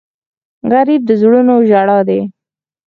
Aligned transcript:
غریب 0.71 1.01
د 1.05 1.11
زړونو 1.21 1.55
ژړا 1.69 1.99
دی 2.07 2.19